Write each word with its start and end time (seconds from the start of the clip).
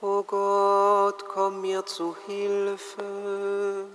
O 0.00 0.22
Gott, 0.22 1.26
komm 1.26 1.60
mir 1.60 1.84
zu 1.84 2.14
Hilfe. 2.26 3.86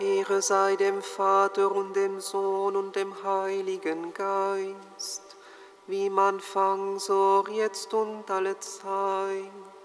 Ehre 0.00 0.40
sei 0.40 0.76
dem 0.76 1.02
Vater 1.02 1.70
und 1.70 1.94
dem 1.94 2.18
Sohn 2.20 2.76
und 2.76 2.96
dem 2.96 3.12
Heiligen 3.22 4.14
Geist, 4.14 5.36
wie 5.86 6.08
man 6.08 6.40
fang, 6.40 6.98
so 6.98 7.44
jetzt 7.50 7.92
und 7.92 8.30
alle 8.30 8.58
Zeit 8.58 9.79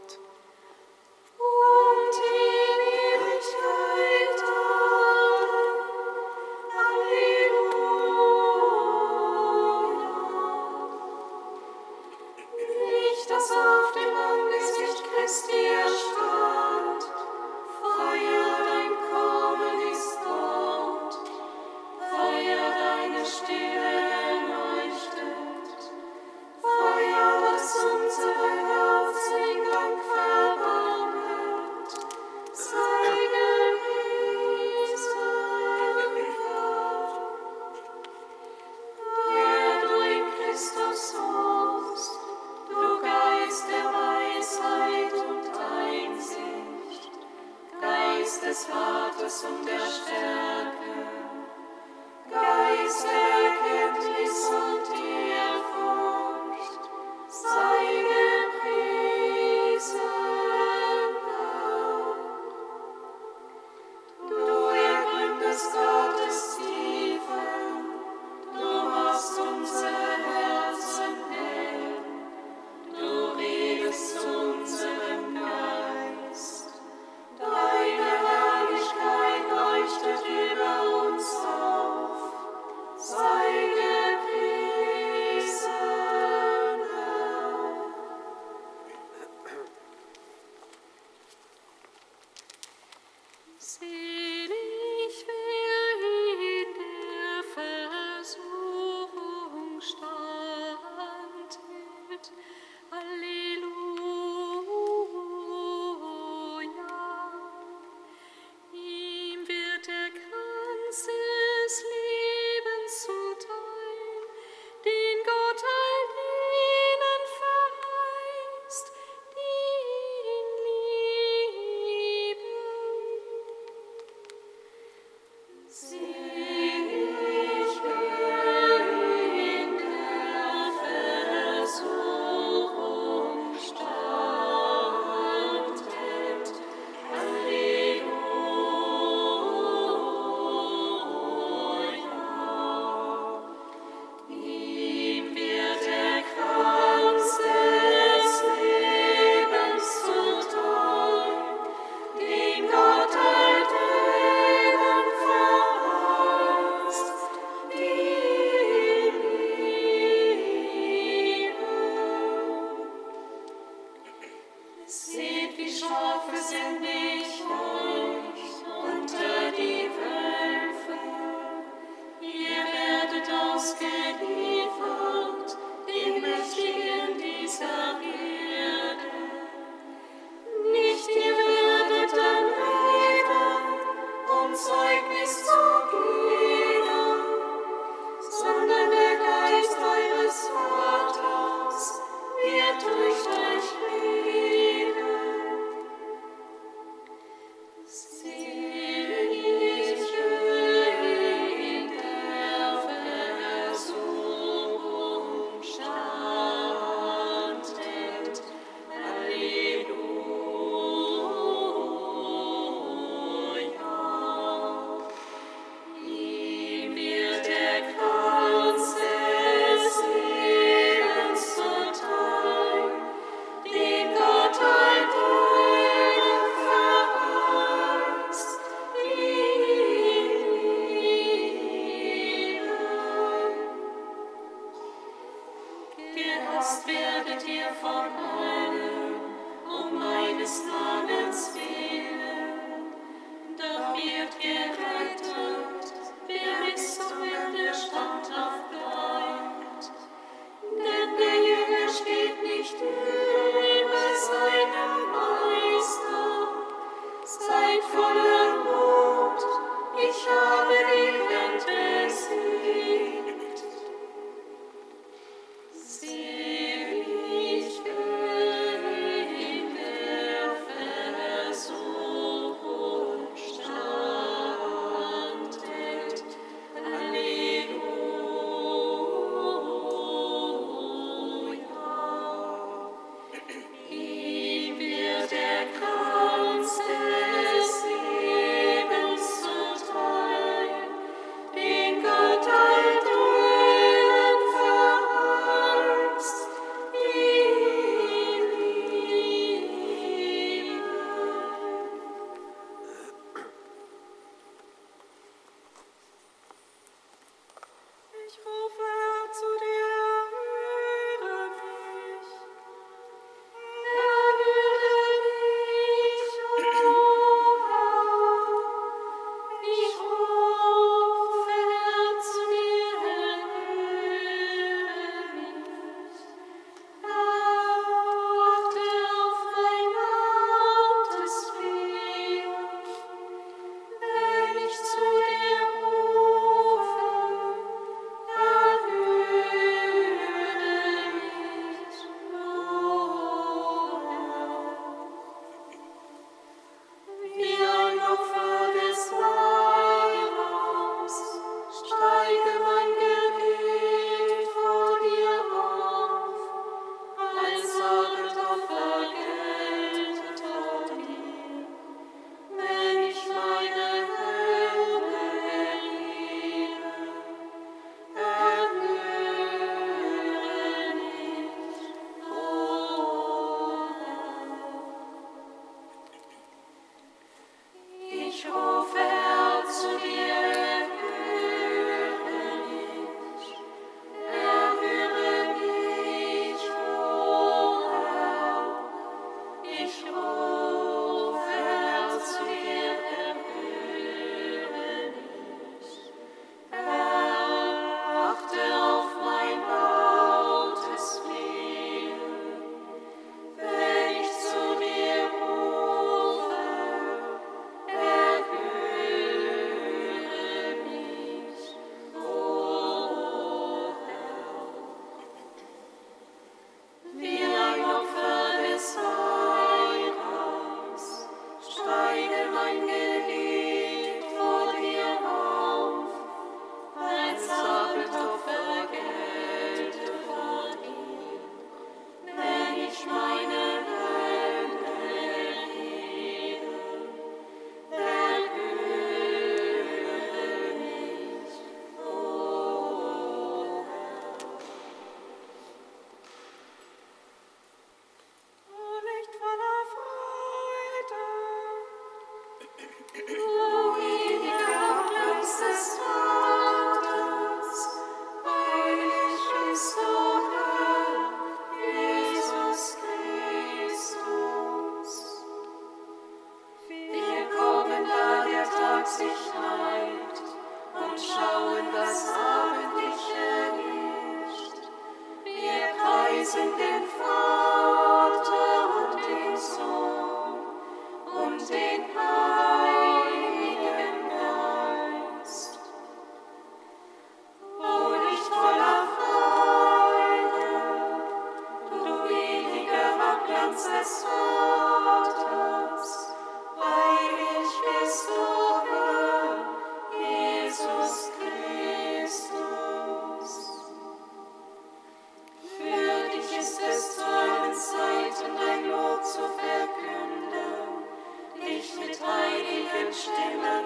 see. 93.80 94.05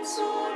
so 0.09 0.48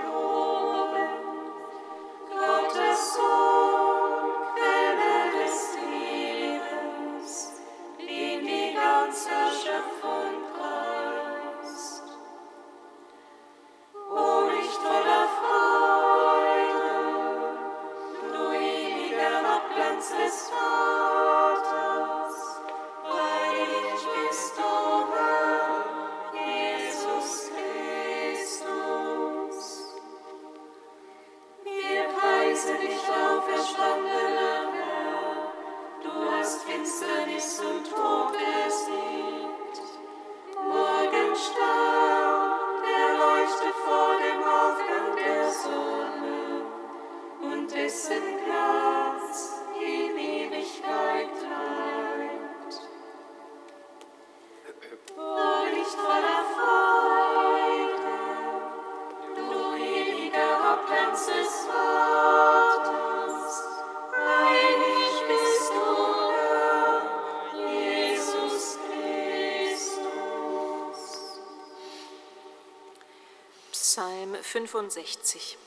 65. 74.67 75.57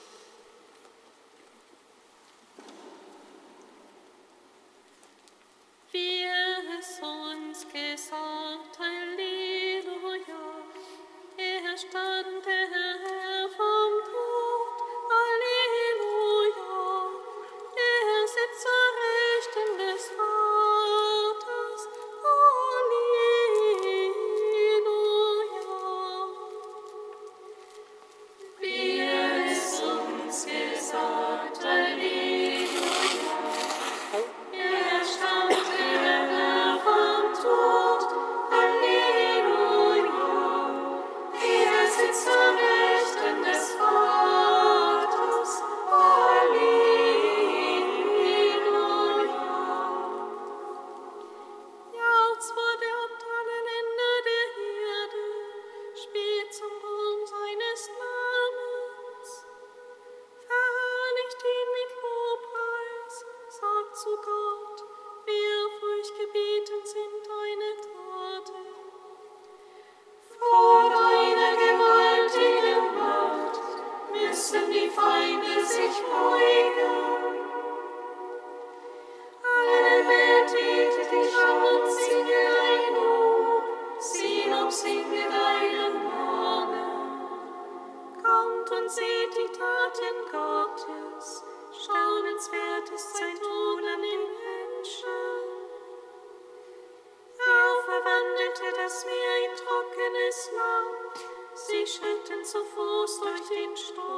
den 103.49 103.77
Sturm. 103.77 104.16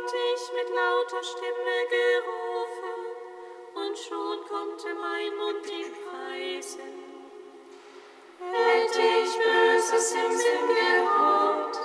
hat 0.00 0.14
ich 0.14 0.52
mit 0.52 0.74
lauter 0.74 1.22
Stimme 1.22 1.78
gerufen, 1.90 3.00
und 3.74 3.98
schon 3.98 4.38
konnte 4.48 4.94
mein 4.94 5.36
Mund 5.36 5.66
ihn 5.70 5.92
preisen. 6.04 6.92
Hätte 8.38 9.00
ich 9.00 9.36
Böses 9.36 10.12
im 10.12 10.32
Sinn 10.32 10.68
gehabt, 10.68 11.78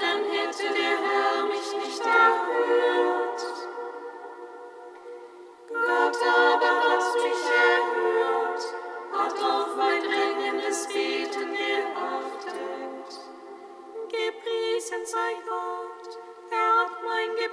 dann 0.00 0.24
hätte 0.24 0.72
der 0.72 0.98
Herr 1.06 1.44
mich 1.46 1.72
nicht 1.84 2.04
erhört. 2.04 3.42
Gott 5.68 6.18
aber 6.22 6.72
hat 6.88 7.14
mich 7.14 7.44
erhört, 7.74 8.62
hat 9.12 9.42
auf 9.42 9.76
mein 9.76 10.02
drängendes 10.02 10.86
Beten 10.86 11.52
geachtet. 11.52 13.20
Gepriesen 14.08 15.04
sei 15.04 15.45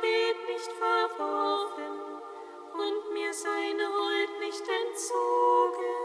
Gebet 0.03 0.47
nicht 0.49 0.71
verworfen 0.73 1.95
und 2.73 3.13
mir 3.13 3.33
seine 3.33 3.87
Huld 3.87 4.39
nicht 4.41 4.61
entzogen. 4.61 5.95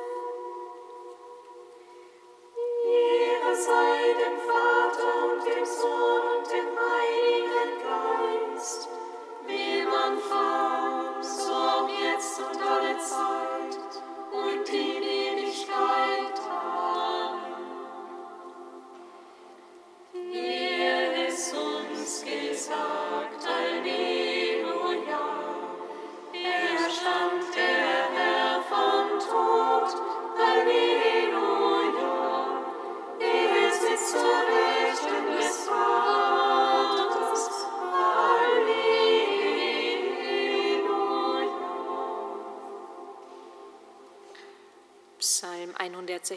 Ehre 2.87 3.57
sei 3.57 4.15
dem 4.23 4.39
Vater 4.39 5.33
und 5.33 5.45
dem 5.47 5.65
Sohn 5.65 6.39
und 6.39 6.49
dem 6.49 6.69
Heiligen 6.79 7.73
Geist, 7.83 8.89
wie 9.47 9.83
man 9.83 10.19
faust, 10.19 11.47
so 11.47 11.89
jetzt 12.01 12.39
und 12.39 12.63
alle 12.63 12.99
Zeit. 12.99 13.48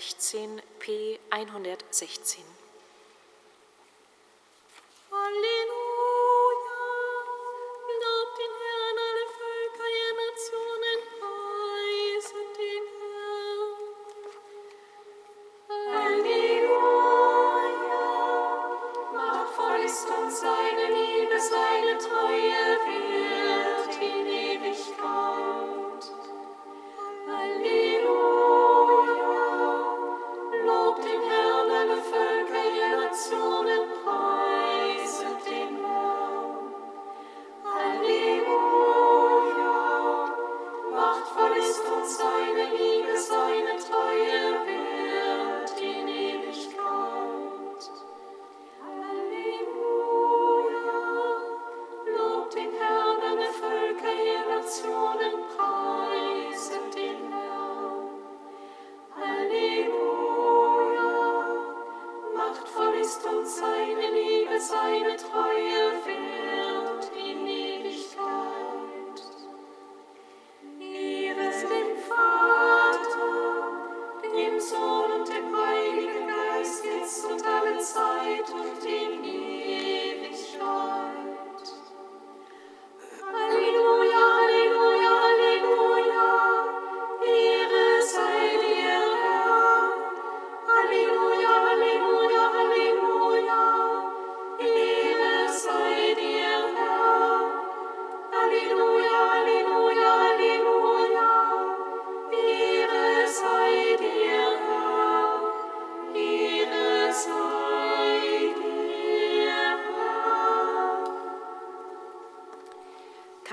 116 0.02 0.62
P 0.80 1.20
116. 1.32 2.61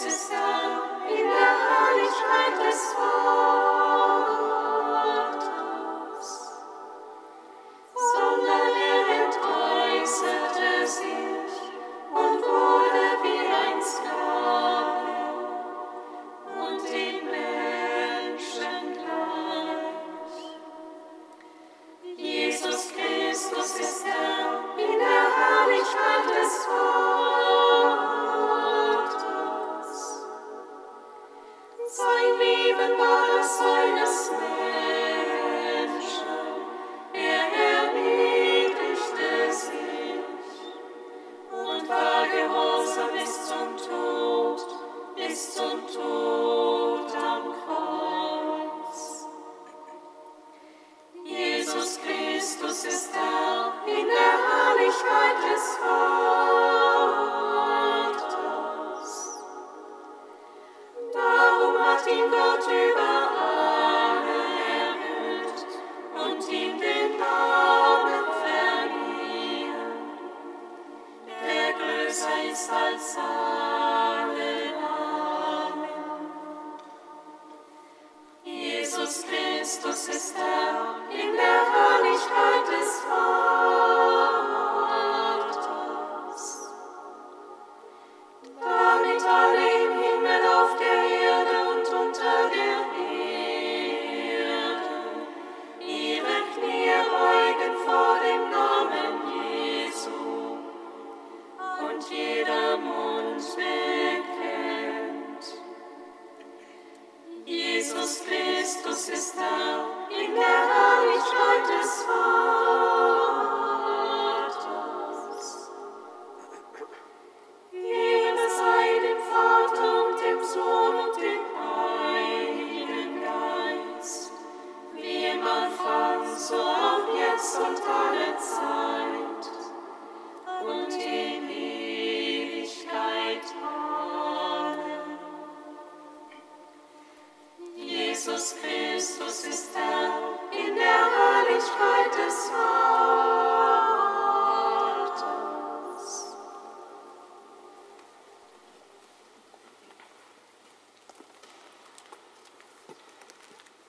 Da 0.00 0.04
in 1.08 1.24
der 1.24 1.54
Herrlichkeit 1.66 2.54
des 2.64 2.92
Vaters. 2.92 3.17
Herrlichkeit 55.38 55.54
des 55.54 56.47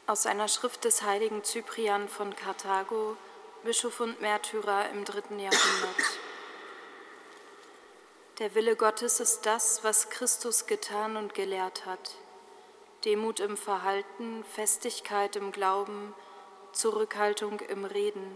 Aus 0.10 0.26
einer 0.26 0.48
Schrift 0.48 0.86
des 0.86 1.04
heiligen 1.04 1.44
Cyprian 1.44 2.10
von 2.10 2.36
Karthago, 2.36 3.16
Bischof 3.64 4.00
und 4.00 4.20
Märtyrer 4.22 4.90
im 4.90 5.06
dritten 5.06 5.38
Jahrhundert. 5.38 6.04
Der 8.40 8.56
Wille 8.56 8.76
Gottes 8.76 9.20
ist 9.20 9.46
das, 9.46 9.84
was 9.84 10.10
Christus 10.10 10.66
getan 10.66 11.16
und 11.16 11.36
gelehrt 11.36 11.86
hat. 11.86 12.16
Demut 13.06 13.40
im 13.40 13.56
Verhalten, 13.56 14.44
Festigkeit 14.46 15.36
im 15.36 15.52
Glauben, 15.52 16.16
Zurückhaltung 16.72 17.60
im 17.60 17.86
Reden, 17.86 18.36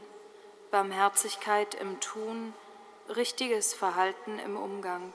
Barmherzigkeit 0.69 1.73
im 1.73 1.99
Tun, 2.01 2.53
richtiges 3.15 3.73
Verhalten 3.73 4.37
im 4.37 4.57
Umgang. 4.57 5.11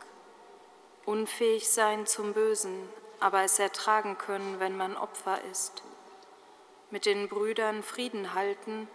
Unfähig 1.04 1.70
sein 1.70 2.04
zum 2.08 2.32
Bösen, 2.32 2.88
aber 3.20 3.44
es 3.44 3.60
ertragen 3.60 4.18
können, 4.18 4.58
wenn 4.58 4.76
man 4.76 4.96
Opfer 4.96 5.40
ist. 5.52 5.84
Mit 6.90 7.04
den 7.04 7.28
Brüdern 7.28 7.82
Frieden 7.82 8.32
halten 8.32 8.88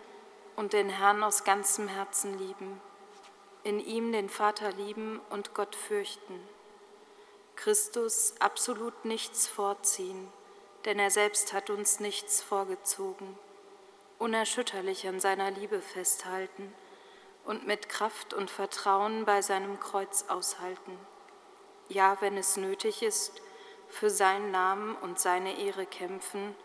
und 0.56 0.74
den 0.74 0.90
Herrn 0.90 1.24
aus 1.24 1.44
ganzem 1.44 1.88
Herzen 1.88 2.38
lieben. 2.40 2.82
In 3.64 3.80
ihm 3.80 4.12
den 4.12 4.30
Vater 4.30 4.72
lieben 4.72 5.22
und 5.30 5.54
Gott 5.54 5.76
fürchten. 5.76 6.40
Christus 7.56 8.34
absolut 8.40 9.06
nichts 9.06 9.48
vorziehen, 9.48 10.28
denn 10.86 10.98
er 10.98 11.12
selbst 11.12 11.54
hat 11.54 11.70
uns 11.70 12.00
nichts 12.00 12.42
vorgezogen. 12.42 13.38
Unerschütterlich 14.18 15.08
an 15.08 15.20
seiner 15.20 15.52
Liebe 15.52 15.80
festhalten 15.80 16.74
und 17.46 17.68
mit 17.68 17.90
Kraft 17.90 18.34
und 18.34 18.50
Vertrauen 18.50 19.26
bei 19.26 19.42
seinem 19.42 19.80
Kreuz 19.80 20.26
aushalten. 20.30 20.98
Ja, 21.90 22.18
wenn 22.22 22.38
es 22.38 22.58
nötig 22.58 23.04
ist, 23.04 23.42
für 23.88 24.10
seinen 24.10 24.50
Namen 24.50 24.96
und 24.96 25.20
seine 25.20 25.60
Ehre 25.60 25.86
kämpfen, 25.86 26.56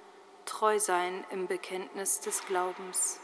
treu 0.48 0.80
sein 0.80 1.24
im 1.30 1.46
Bekenntnis 1.46 2.20
des 2.20 2.44
Glaubens. 2.46 3.20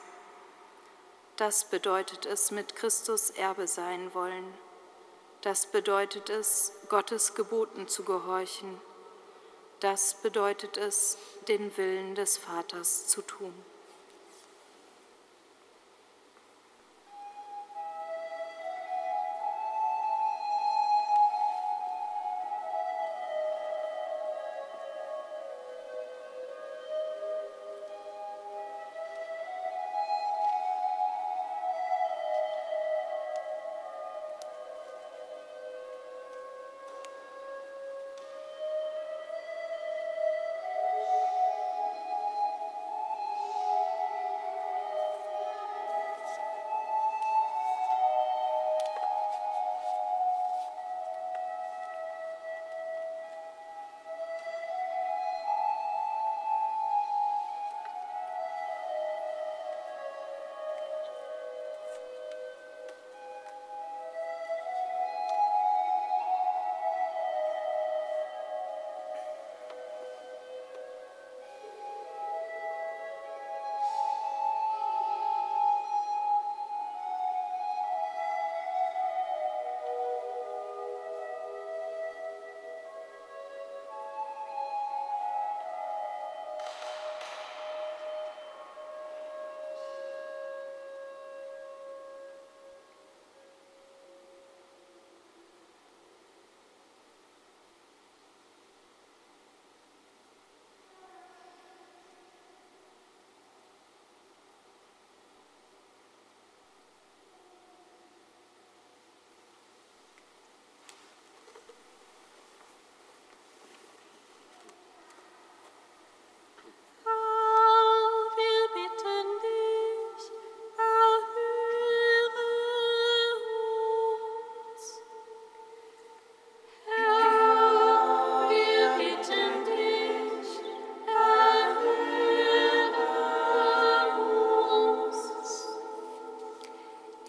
Das 1.36 1.64
bedeutet 1.64 2.26
es, 2.26 2.50
mit 2.50 2.76
Christus 2.76 3.30
Erbe 3.30 3.66
sein 3.66 4.14
wollen. 4.14 4.54
Das 5.40 5.66
bedeutet 5.66 6.30
es, 6.30 6.72
Gottes 6.88 7.34
Geboten 7.34 7.88
zu 7.88 8.04
gehorchen. 8.04 8.80
Das 9.80 10.14
bedeutet 10.22 10.76
es, 10.76 11.18
den 11.48 11.76
Willen 11.76 12.14
des 12.14 12.36
Vaters 12.36 13.08
zu 13.08 13.22
tun. 13.22 13.54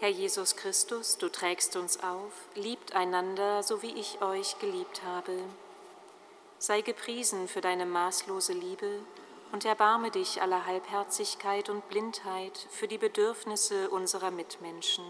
Herr 0.06 0.14
Jesus 0.14 0.54
Christus, 0.54 1.18
du 1.18 1.28
trägst 1.28 1.74
uns 1.74 2.00
auf, 2.00 2.30
liebt 2.54 2.94
einander, 2.94 3.64
so 3.64 3.82
wie 3.82 3.90
ich 3.90 4.22
euch 4.22 4.56
geliebt 4.60 5.02
habe. 5.04 5.32
Sei 6.60 6.80
gepriesen 6.80 7.48
für 7.48 7.60
deine 7.60 7.86
maßlose 7.86 8.52
Liebe 8.52 9.00
und 9.50 9.64
erbarme 9.64 10.12
dich 10.12 10.40
aller 10.40 10.64
Halbherzigkeit 10.64 11.68
und 11.70 11.88
Blindheit 11.88 12.56
für 12.70 12.86
die 12.86 12.98
Bedürfnisse 12.98 13.90
unserer 13.90 14.30
Mitmenschen. 14.30 15.02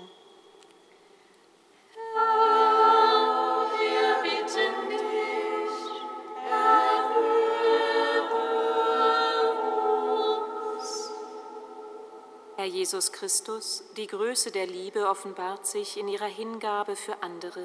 Jesus 12.76 13.10
Christus, 13.10 13.84
die 13.96 14.06
Größe 14.06 14.50
der 14.50 14.66
Liebe 14.66 15.08
offenbart 15.08 15.66
sich 15.66 15.96
in 15.96 16.08
ihrer 16.08 16.26
Hingabe 16.26 16.94
für 16.94 17.22
andere. 17.22 17.64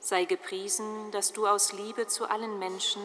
Sei 0.00 0.24
gepriesen, 0.24 1.12
dass 1.12 1.32
du 1.32 1.46
aus 1.46 1.72
Liebe 1.72 2.08
zu 2.08 2.28
allen 2.28 2.58
Menschen 2.58 3.00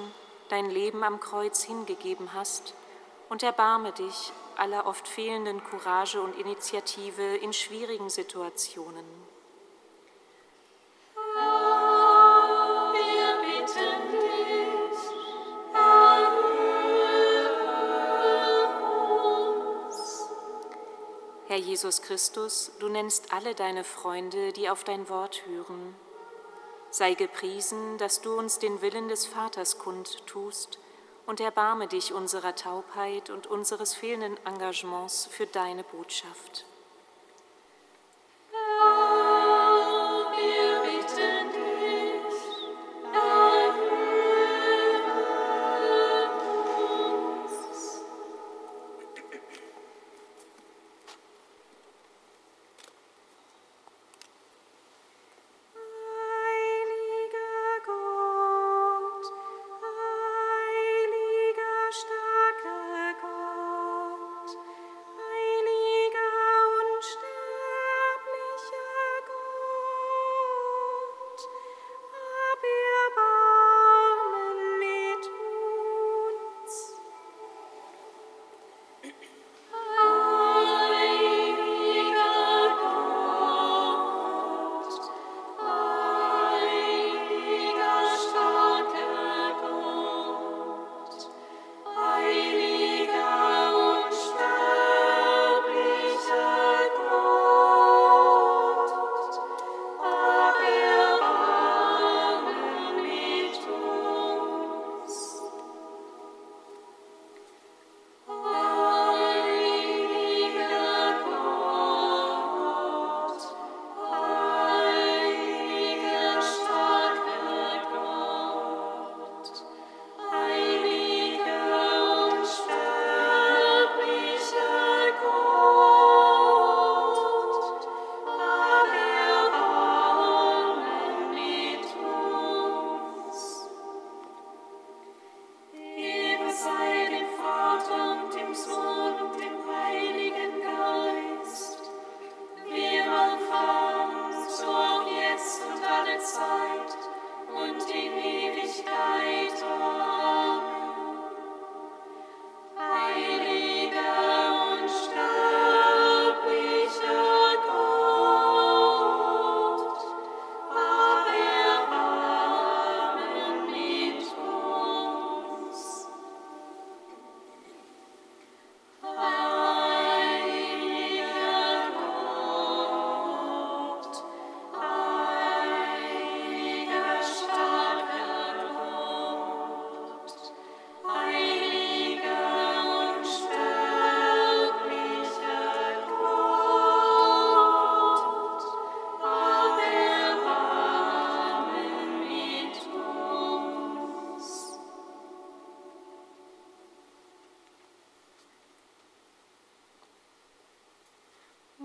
dein 0.49 0.71
Leben 0.71 1.03
am 1.03 1.19
Kreuz 1.19 1.62
hingegeben 1.62 2.33
hast 2.33 2.73
und 3.29 3.43
erbarme 3.43 3.91
dich 3.91 4.33
aller 4.55 4.88
oft 4.88 5.07
fehlenden 5.07 5.63
Courage 5.63 6.19
und 6.19 6.36
Initiative 6.36 7.36
in 7.36 7.53
schwierigen 7.53 8.10
Situationen. 8.10 9.05
Herr 21.58 21.63
Jesus 21.63 22.04
Christus, 22.04 22.70
du 22.78 22.88
nennst 22.88 23.34
alle 23.34 23.56
deine 23.56 23.84
Freunde, 23.84 24.54
die 24.54 24.70
auf 24.70 24.84
dein 24.84 25.10
Wort 25.10 25.41
hören. 25.48 25.96
Sei 26.91 27.15
gepriesen, 27.15 27.98
dass 27.98 28.22
du 28.22 28.38
uns 28.38 28.60
den 28.60 28.84
Willen 28.84 29.08
des 29.08 29.26
Vaters 29.26 29.80
kundtust 29.80 30.78
und 31.26 31.39
erbarme 31.39 31.88
dich 31.88 32.13
unserer 32.13 32.54
Taubheit 32.54 33.32
und 33.32 33.48
unseres 33.48 33.96
fehlenden 33.96 34.38
Engagements 34.46 35.28
für 35.32 35.48
deine 35.48 35.84
Botschaft. 35.84 36.67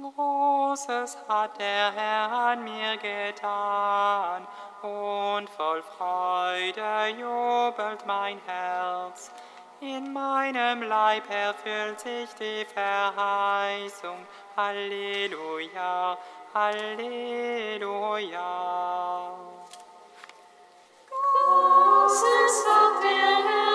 Großes 0.02 1.16
hat 1.28 1.58
der 1.60 1.92
Herr 1.92 2.32
an 2.32 2.64
mir 2.64 2.96
getan, 2.96 4.46
und 4.82 5.48
voll 5.50 5.82
Freude 5.96 7.08
jubelt 7.18 8.04
mein 8.04 8.40
Herz. 8.46 9.30
In 9.80 10.12
meinem 10.12 10.82
Leib 10.82 11.30
erfüllt 11.30 12.00
sich 12.00 12.28
die 12.34 12.64
Verheißung. 12.64 14.18
Halleluja, 14.56 16.18
Halleluja. 16.52 17.72
Großes 21.10 22.66
hat 22.68 23.02
der 23.04 23.36
Herr 23.48 23.71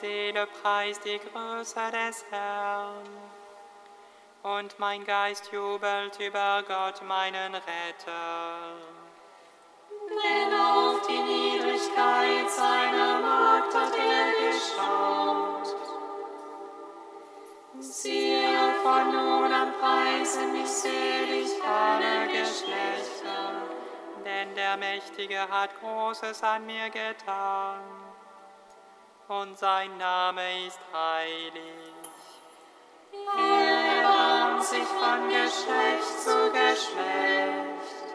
Seele 0.00 0.46
preist 0.46 1.04
die 1.04 1.18
Größe 1.18 1.90
des 1.92 2.24
Herrn. 2.30 3.06
Und 4.42 4.78
mein 4.78 5.04
Geist 5.04 5.52
jubelt 5.52 6.18
über 6.18 6.62
Gott, 6.66 7.02
meinen 7.06 7.54
Retter. 7.54 8.76
Denn 10.08 10.58
auf 10.58 11.06
die 11.06 11.18
Niedrigkeit 11.18 12.50
seiner 12.50 13.20
Magd 13.20 13.74
hat 13.74 13.92
er 13.94 14.32
geschaut. 14.48 15.76
Siehe, 17.78 18.74
von 18.82 19.12
nun 19.12 19.52
an 19.52 19.74
preisen 19.74 20.52
mich 20.52 20.68
selig 20.68 21.50
alle 21.62 22.26
Geschlechter. 22.28 23.52
Denn 24.24 24.54
der 24.54 24.78
Mächtige 24.78 25.46
hat 25.46 25.78
Großes 25.80 26.42
an 26.42 26.64
mir 26.64 26.88
getan, 26.88 28.09
und 29.30 29.56
sein 29.56 29.96
Name 29.96 30.66
ist 30.66 30.80
heilig. 30.92 31.94
Er 33.38 34.02
erbarmt 34.02 34.64
sich 34.64 34.82
von 34.82 35.28
Geschlecht 35.28 36.20
zu 36.24 36.50
Geschlecht. 36.50 38.06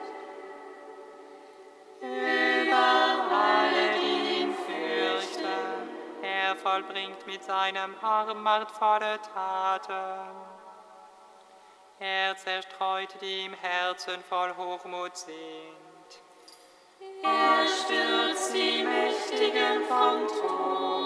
Über 2.02 3.28
alle, 3.32 4.00
die 4.02 4.42
ihn 4.42 4.54
fürchten. 4.54 5.90
Er 6.22 6.56
vollbringt 6.58 7.26
mit 7.26 7.46
seinem 7.46 7.96
Arm 8.02 8.44
machtvolle 8.44 9.18
Taten. 9.34 10.36
Er 11.98 12.36
zerstreut 12.36 13.16
die 13.22 13.46
im 13.46 13.54
Herzen 13.54 14.22
voll 14.28 14.54
Hochmut 14.58 15.16
sind. 15.16 15.86
Er 17.24 17.66
stürzt 17.68 18.54
die 18.54 18.84
Mächtigen 18.84 19.84
vom 19.88 20.28
Thron 20.28 21.05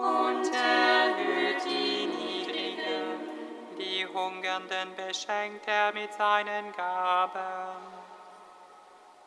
und 0.00 0.50
erhöht 0.54 1.64
die 1.64 2.06
Niedrigen. 2.06 3.20
Die 3.78 4.06
Hungernden 4.06 4.94
beschenkt 4.96 5.66
er 5.66 5.92
mit 5.92 6.12
seinen 6.14 6.72
Gaben 6.72 7.76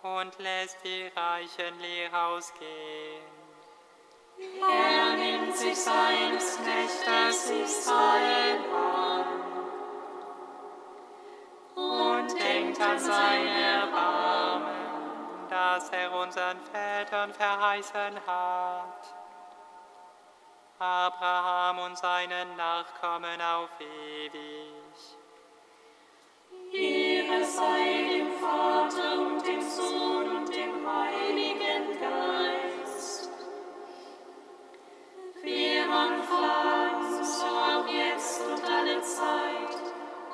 und 0.01 0.37
lässt 0.39 0.77
die 0.83 1.11
Reichen 1.15 1.79
leer 1.79 2.27
ausgehen. 2.27 3.33
Er 4.39 5.15
nimmt 5.15 5.55
sich 5.55 5.77
seines 5.77 6.57
Knechtes 6.57 7.51
Israel 7.51 8.57
an 8.73 9.25
und 11.75 12.39
denkt 12.39 12.81
an 12.81 12.99
sein 12.99 13.47
Erbarmen, 13.47 14.65
das 15.49 15.89
er 15.91 16.11
unseren 16.13 16.59
Vätern 16.65 17.31
verheißen 17.31 18.19
hat. 18.25 19.02
Abraham 20.83 21.79
und 21.79 21.97
seinen 21.97 22.57
Nachkommen 22.57 23.41
auf 23.41 23.69
ewig. 23.79 24.99
Ehre 26.73 27.45
sei 27.45 28.17
dem 28.17 28.31
Vater 28.33 29.21
und 29.21 29.47
dem 29.47 29.61
Sohn 29.61 30.27
und 30.37 30.53
dem 30.53 30.85
Heiligen 30.85 31.99
Geist. 32.01 33.29
Wie 35.41 35.79
am 35.79 35.91
Anfang, 35.93 37.23
so 37.23 37.45
auch 37.45 37.87
jetzt 37.87 38.41
und 38.41 38.69
alle 38.69 39.01
Zeit 39.01 39.77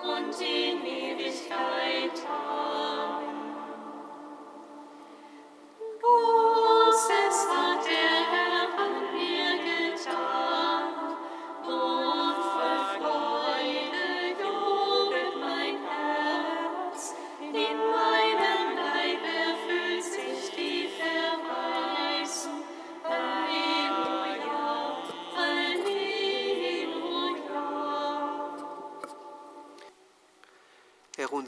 und 0.02 0.42
in 0.42 0.84
Ewigkeit. 0.84 2.26
Amen. 2.28 2.49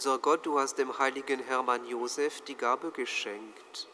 Unser 0.01 0.17
Gott, 0.17 0.47
du 0.47 0.57
hast 0.57 0.79
dem 0.79 0.97
heiligen 0.97 1.41
Hermann 1.41 1.85
Josef 1.85 2.41
die 2.41 2.55
Gabe 2.55 2.89
geschenkt, 2.89 3.87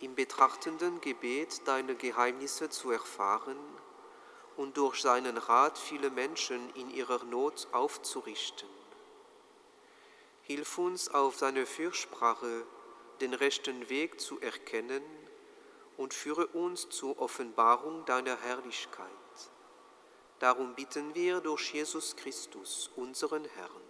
im 0.00 0.14
betrachtenden 0.14 1.02
Gebet 1.02 1.60
deine 1.68 1.96
Geheimnisse 1.96 2.70
zu 2.70 2.90
erfahren 2.90 3.58
und 4.56 4.78
durch 4.78 5.02
seinen 5.02 5.36
Rat 5.36 5.76
viele 5.76 6.08
Menschen 6.08 6.74
in 6.76 6.88
ihrer 6.88 7.22
Not 7.24 7.68
aufzurichten. 7.72 8.70
Hilf 10.44 10.78
uns 10.78 11.10
auf 11.10 11.36
seine 11.36 11.66
Fürsprache 11.66 12.64
den 13.20 13.34
rechten 13.34 13.90
Weg 13.90 14.18
zu 14.18 14.40
erkennen 14.40 15.02
und 15.98 16.14
führe 16.14 16.46
uns 16.46 16.88
zur 16.88 17.20
Offenbarung 17.20 18.06
deiner 18.06 18.40
Herrlichkeit. 18.40 19.10
Darum 20.38 20.74
bitten 20.74 21.14
wir 21.14 21.42
durch 21.42 21.74
Jesus 21.74 22.16
Christus, 22.16 22.90
unseren 22.96 23.44
Herrn 23.44 23.89